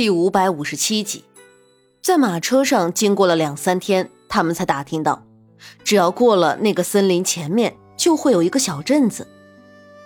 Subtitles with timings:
[0.00, 1.24] 第五百五十七集，
[2.00, 5.26] 在马车上经过了两三天，他们才打听到，
[5.84, 9.28] 只要过了那个森林前面，就会有一个小镇子，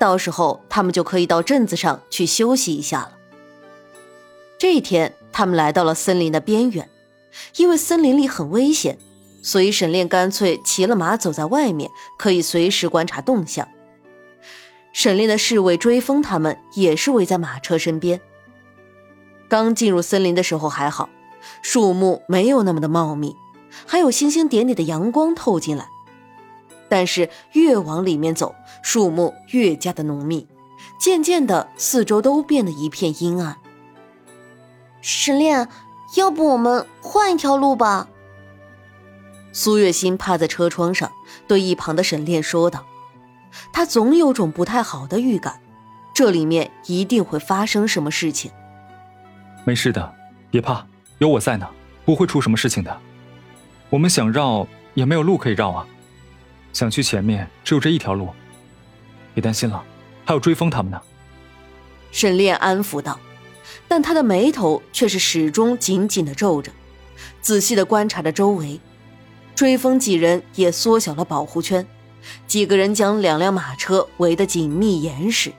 [0.01, 3.13] 到时候他们就可以到镇子上去休息一下了。
[4.59, 6.91] 这一天，他们来到了森林的边缘，
[7.59, 8.99] 因为森林里很危险，
[9.45, 11.89] 所以沈炼干脆骑了马走在外面，
[12.19, 13.69] 可以随时观察动向。
[14.93, 18.21] 沈炼的侍卫追风他们也是围在马车身边。
[19.49, 21.09] 刚进入森林的时候还好，
[21.63, 23.37] 树木没有那么的茂密，
[23.87, 25.89] 还有星星点点的阳光透进来。
[26.89, 30.47] 但是越往里面走，树木越加的浓密，
[30.99, 33.57] 渐渐的四周都变得一片阴暗。
[35.01, 35.69] 沈炼，
[36.17, 38.09] 要不我们换一条路吧？
[39.53, 41.11] 苏月心趴在车窗上，
[41.47, 42.85] 对一旁的沈炼说道
[43.73, 45.61] ：“他总有种不太好的预感，
[46.15, 48.51] 这里面一定会发生什么事情。”
[49.65, 50.15] 没事的，
[50.51, 50.87] 别怕，
[51.19, 51.67] 有我在呢，
[52.05, 53.01] 不会出什么事情的。
[53.89, 55.87] 我们想绕也没有路可以绕啊，
[56.73, 58.29] 想去前面只有这一条路。
[59.33, 59.83] 别担心了，
[60.27, 61.01] 还有追风他们呢。
[62.13, 63.19] 沈炼安抚道，
[63.89, 66.71] 但他的眉头却是始终紧紧的皱着，
[67.41, 68.79] 仔细的观察着周围。
[69.55, 71.87] 追风几人也缩小了保护圈，
[72.47, 75.51] 几个人将两辆马车围得紧密严实。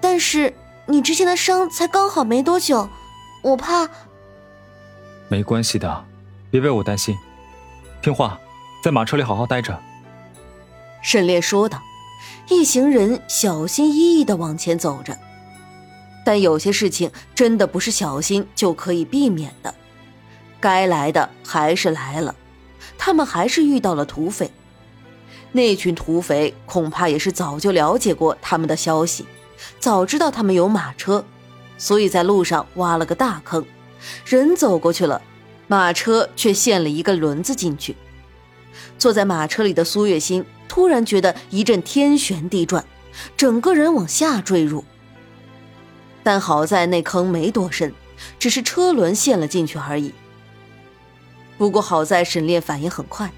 [0.00, 0.52] 但是。
[0.86, 2.88] 你之前的伤才刚好没多久，
[3.42, 3.88] 我怕。
[5.28, 6.04] 没关系的，
[6.50, 7.16] 别为我担心，
[8.00, 8.38] 听话，
[8.82, 9.78] 在马车里好好待着。
[11.02, 11.82] 沈烈说道。
[12.48, 15.18] 一行人小心翼翼的往前走着，
[16.24, 19.74] 但有些事情真的不是小心就可以避免的。
[20.60, 22.36] 该来的还是来了，
[22.96, 24.48] 他们还是遇到了土匪。
[25.50, 29.26] 那群土匪恐怕也是早就了解过他们的消息。
[29.78, 31.24] 早知道他们有马车，
[31.78, 33.64] 所以在路上挖了个大坑，
[34.24, 35.20] 人走过去了，
[35.68, 37.96] 马车却陷了一个轮子进去。
[38.98, 42.84] 坐在马车里的苏月心突然觉得一阵天旋地转，
[43.36, 44.84] 整个人往下坠入。
[46.22, 47.92] 但好在那坑没多深，
[48.38, 50.12] 只是车轮陷了进去而已。
[51.56, 53.30] 不过好在沈炼反应很快，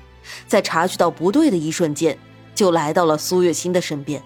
[0.47, 2.19] 在察觉到不对的一瞬间，
[2.55, 4.23] 就来到了苏月心的身边。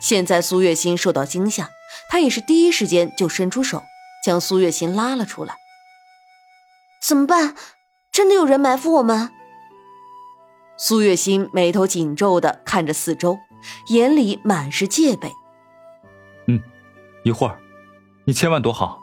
[0.00, 1.68] 现在苏月心受到惊吓，
[2.08, 3.84] 他也是第一时间就伸出手，
[4.24, 5.54] 将苏月心拉了出来。
[7.02, 7.54] 怎么办？
[8.10, 9.30] 真的有人埋伏我们？
[10.76, 13.38] 苏月心眉头紧皱的看着四周，
[13.88, 15.30] 眼里满是戒备。
[16.48, 16.60] 嗯，
[17.22, 17.60] 一会儿，
[18.24, 18.98] 你千万躲好。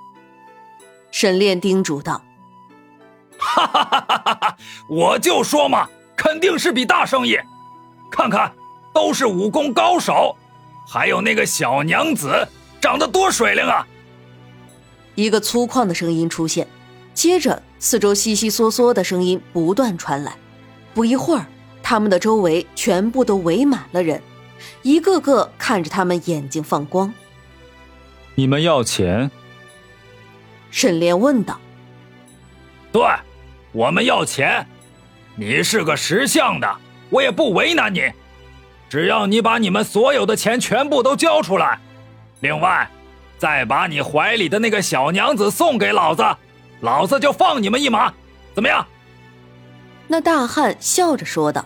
[1.12, 2.22] 沈炼叮嘱道。
[3.38, 4.58] 哈哈哈哈哈哈！
[4.90, 7.38] 我就说嘛，肯定是笔大生意。
[8.12, 8.52] 看看，
[8.94, 10.35] 都是武功高手。
[10.89, 12.47] 还有那个小娘子，
[12.79, 13.85] 长得多水灵啊！
[15.15, 16.65] 一个粗犷的声音出现，
[17.13, 20.33] 接着四周悉悉嗦嗦的声音不断传来。
[20.93, 21.45] 不一会儿，
[21.83, 24.21] 他们的周围全部都围满了人，
[24.81, 27.13] 一个个看着他们，眼睛放光。
[28.35, 29.29] 你们要钱？
[30.71, 31.59] 沈炼问道。
[32.93, 33.03] 对，
[33.73, 34.65] 我们要钱。
[35.35, 36.77] 你是个识相的，
[37.09, 38.09] 我也不为难你。
[38.89, 41.79] 只要你把你们所有的钱全部都交出来，
[42.39, 42.89] 另外，
[43.37, 46.23] 再把你怀里的那个小娘子送给老子，
[46.79, 48.13] 老子就放你们一马，
[48.55, 48.85] 怎么样？
[50.07, 51.65] 那大汉笑着说道。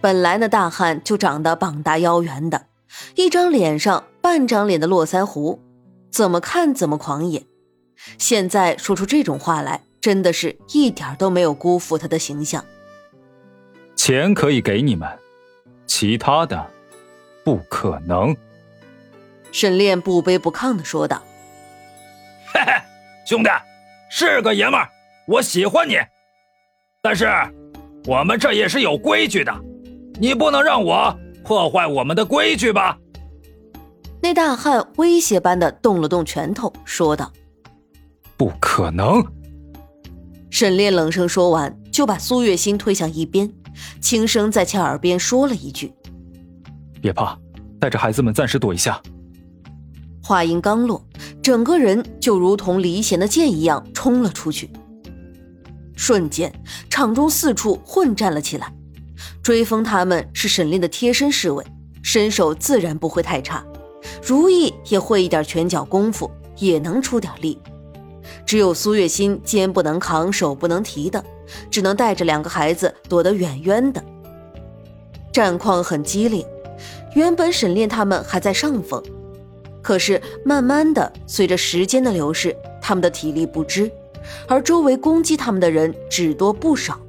[0.00, 2.66] 本来那大汉就长得膀大腰圆的，
[3.16, 5.60] 一张脸上半张脸的络腮胡，
[6.10, 7.44] 怎么看怎么狂野。
[8.18, 12.64] 现在说出这种话来，真的是一点都没有辜负他的形象。
[13.94, 15.08] 钱可以给你们。
[15.94, 16.70] 其他的，
[17.44, 18.34] 不可能。
[19.52, 21.22] 沈炼不卑不亢的说道
[22.50, 22.72] ：“嘿嘿，
[23.26, 23.50] 兄弟，
[24.10, 24.88] 是个爷们儿，
[25.26, 25.98] 我喜欢你。
[27.02, 27.28] 但是，
[28.06, 29.54] 我们这也是有规矩的，
[30.18, 31.14] 你不能让我
[31.44, 32.98] 破坏我们的规矩吧？”
[34.22, 37.30] 那大汉威胁般的动了动拳头，说道
[38.38, 39.22] ：“不可能。”
[40.48, 43.52] 沈炼冷声说完，就把苏月心推向一边。
[44.00, 45.92] 轻声在其耳边说了一句
[47.00, 47.38] ：“别怕，
[47.78, 49.00] 带着孩子们暂时躲一下。”
[50.22, 51.04] 话音刚落，
[51.42, 54.70] 整个人就如同离弦的箭一样冲了出去。
[55.96, 56.52] 瞬间，
[56.88, 58.72] 场中四处混战了起来。
[59.42, 61.64] 追风他们是沈炼的贴身侍卫，
[62.02, 63.64] 身手自然不会太差。
[64.24, 67.58] 如意也会一点拳脚功夫，也能出点力。
[68.52, 71.24] 只有苏月心肩不能扛，手不能提的。
[71.70, 74.04] 只能带着两个孩子躲得远远的。
[75.32, 76.46] 战况很激烈，
[77.14, 79.02] 原本沈炼他们还在上风，
[79.80, 83.90] 可是慢慢的，随着时间的流逝，他们的体力不支，
[84.46, 87.00] 而周围攻击他们的人只多不少。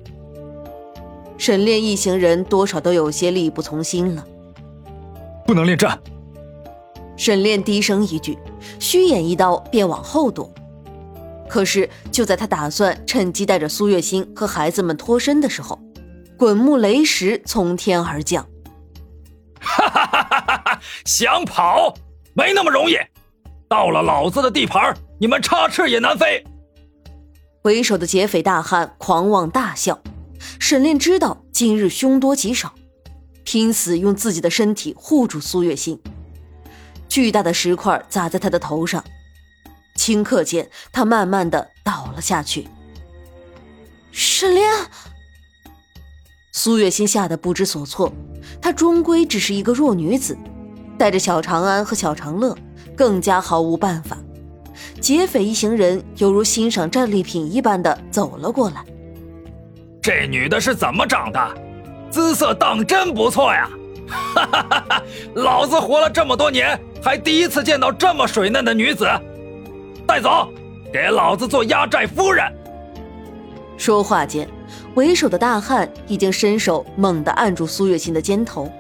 [1.38, 4.26] 沈炼一行人多少都有些力不从心了。
[5.46, 6.00] 不能恋战。
[7.18, 8.38] 沈炼低声一句，
[8.80, 10.50] 虚掩一刀便往后躲。
[11.50, 15.80] 可是就在他打算趁机带着苏月心和孩子们脱身的时候，
[16.38, 18.48] 滚木雷石从天而降。
[19.60, 20.80] 哈哈哈哈哈！
[21.06, 21.94] 想跑
[22.34, 22.98] 没那么容易，
[23.70, 26.44] 到了老子的地盘，你们插翅也难飞。
[27.62, 30.02] 为首的劫匪大汉狂妄大笑。
[30.60, 32.74] 沈炼知道今日凶多吉少，
[33.46, 35.98] 拼死用自己的身体护住苏月心。
[37.08, 39.02] 巨大的石块砸在他的头上，
[39.96, 42.68] 顷刻间，他慢慢的倒了下去。
[44.12, 44.70] 沈炼，
[46.52, 48.12] 苏月心吓得不知所措。
[48.62, 50.38] 她终归只是一个弱女子，
[50.98, 52.56] 带着小长安和小长乐，
[52.96, 54.18] 更加毫无办法。
[55.00, 58.84] 劫匪一行人犹如欣赏战利品一般的走了过来。
[60.02, 61.56] 这女的是怎么长的？
[62.12, 63.70] 姿色当真不错呀！
[64.08, 65.04] 哈哈哈哈！
[65.36, 69.08] 老子活了这么多年，还第一次见到这么水嫩的女子。
[70.14, 70.48] 带走，
[70.94, 72.46] 给老子做压寨夫人。
[73.80, 74.48] 说话间，
[74.94, 78.72] 为首的大汉已经伸手猛地按住苏月心的肩头。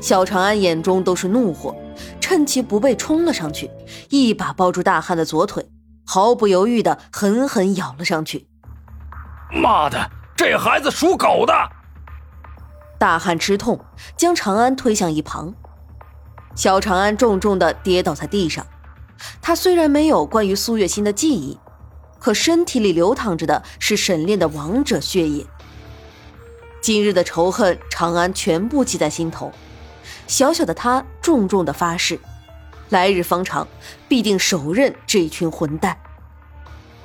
[0.00, 1.76] 小长安眼中都是怒火，
[2.18, 3.70] 趁其不备冲了上去，
[4.08, 5.68] 一把抱住大汉的左腿，
[6.06, 8.48] 毫不犹豫的狠狠咬了上去。
[9.52, 11.52] 妈的，这孩子属狗的！
[12.98, 13.78] 大汉吃痛，
[14.16, 15.52] 将长安推向一旁。
[16.54, 18.66] 小长安重重的跌倒在地上。
[19.40, 21.58] 他虽然没有关于苏月心的记忆，
[22.18, 25.46] 可身体里流淌着的是沈炼的王者血液。
[26.80, 29.52] 今日的仇恨，长安全部记在心头。
[30.26, 32.18] 小小的他重重的发誓，
[32.90, 33.66] 来日方长，
[34.08, 35.96] 必定手刃这群混蛋。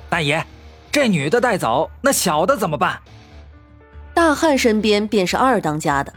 [0.08, 0.44] 大爷。
[0.92, 3.00] 这女的带走，那小的怎么办？
[4.12, 6.12] 大汉身边便是二当家的，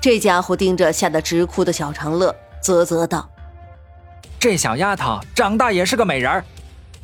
[0.00, 3.28] 这家伙盯着吓得直哭的小长乐，啧啧道
[4.42, 6.44] ：“这小丫头长大也是个美人儿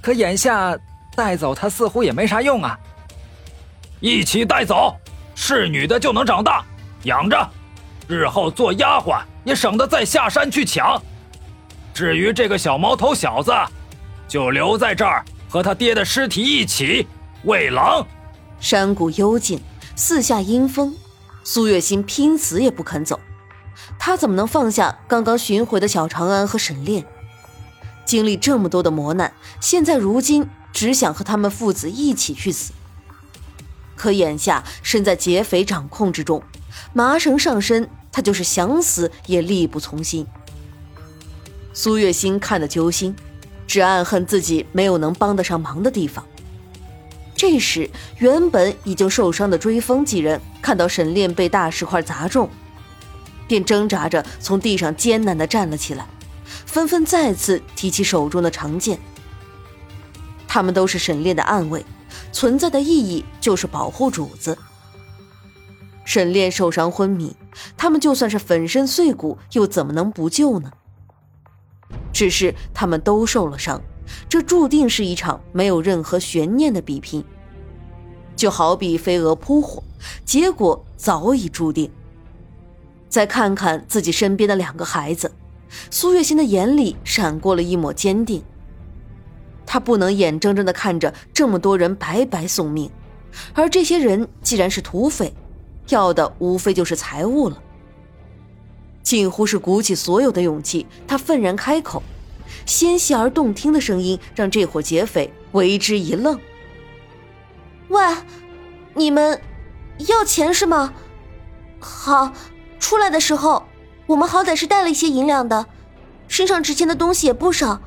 [0.02, 0.76] 可眼下
[1.14, 2.76] 带走她似乎也没啥用啊。
[4.00, 4.96] 一起带走，
[5.36, 6.64] 是女的就能长大，
[7.04, 7.48] 养着，
[8.08, 11.00] 日后做丫鬟也省得再下山去抢。
[11.94, 13.52] 至于这个小毛头小子，
[14.26, 17.06] 就留在这儿。”和他爹的尸体一起
[17.44, 18.04] 喂狼。
[18.58, 19.60] 山谷幽静，
[19.94, 20.92] 四下阴风，
[21.44, 23.20] 苏月心拼死也不肯走。
[23.96, 27.06] 他怎么能放下刚刚寻回的小长安和沈炼？
[28.08, 32.72] 经历这么多的磨难，现在如今只想和他们父子一起去死。
[33.94, 36.42] 可眼下身在劫匪掌控之中，
[36.94, 40.26] 麻绳上身，他就是想死也力不从心。
[41.74, 43.14] 苏月心看得揪心。
[43.68, 46.24] 只暗恨自己没有能帮得上忙的地方。
[47.36, 52.48] 这时，原本已经受伤的追风几人看到沈炼被大石块砸中，
[53.46, 56.06] 便挣扎着从地上艰难地站了起来，
[56.66, 58.98] 纷纷再次提起手中的长剑。
[60.46, 61.84] 他们都是沈炼的暗卫，
[62.32, 64.56] 存在的意义就是保护主子。
[66.04, 67.36] 沈炼受伤昏迷，
[67.76, 70.72] 他们就算是粉身碎骨，又怎么能不救呢？
[72.12, 73.82] 只是他们都受了伤，
[74.28, 77.22] 这注定是一场没有任何悬念的比拼。
[78.34, 79.82] 就好比飞蛾扑火，
[80.24, 81.90] 结果早已注定。
[83.08, 85.30] 再看看自己身边的两个孩子，
[85.90, 88.42] 苏月心的眼里闪过了一抹坚定。
[89.66, 92.90] 他不能眼睁睁地看着这么多人白白送命，
[93.52, 95.34] 而这些人既然是土匪，
[95.88, 97.62] 要的无非就是财物了。
[99.02, 102.02] 近乎是鼓起所有的勇气，他愤然开口，
[102.64, 106.38] 纤细而动听的声音让这伙劫匪为之一愣。
[107.88, 108.02] 喂，
[108.94, 109.40] 你们
[110.08, 110.92] 要钱是吗？
[111.78, 112.32] 好，
[112.78, 113.62] 出来的时候
[114.08, 115.66] 我们好歹是带了一些银两的，
[116.28, 117.78] 身上值钱的东西也不少。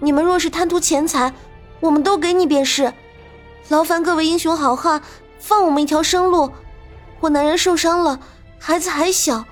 [0.00, 1.34] 你们若是贪图钱财，
[1.80, 2.94] 我们都给你便是。
[3.68, 5.02] 劳烦各位英雄好汉
[5.38, 6.50] 放我们一条生路。
[7.20, 8.18] 我男人受伤了，
[8.58, 9.44] 孩子还小。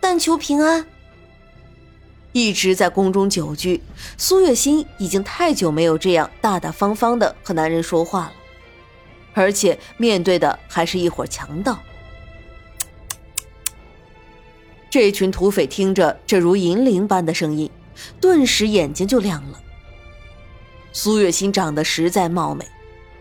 [0.00, 0.86] 但求平安。
[2.30, 3.82] 一直在宫中久居，
[4.16, 8.32] 苏月心已经太久没有这样大大方方的和男人说话了，
[9.34, 11.80] 而且面对的还是一伙强盗。
[14.90, 17.70] 这群土匪听着这如银铃般的声音，
[18.20, 19.60] 顿时眼睛就亮了。
[20.92, 22.64] 苏月心长得实在貌美，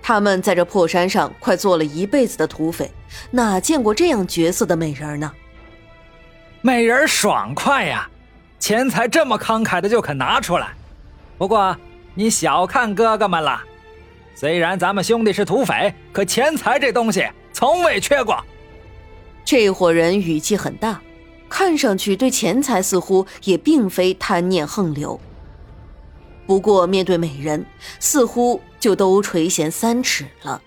[0.01, 2.89] 他们在这破山上快做了一辈子的土匪，
[3.31, 5.31] 哪见过这样绝色的美人呢？
[6.61, 8.09] 美人爽快呀！
[8.59, 10.69] 钱财这么慷慨的就肯拿出来。
[11.37, 11.75] 不过
[12.15, 13.61] 你小看哥哥们了，
[14.33, 18.43] 虽然咱们兄弟是土匪，可钱财这东西从未缺过。
[19.45, 20.99] 这伙人语气很大，
[21.49, 25.19] 看上去对钱财似乎也并非贪念横流。
[26.45, 27.65] 不过面对美人，
[27.99, 30.61] 似乎就都垂涎三尺了。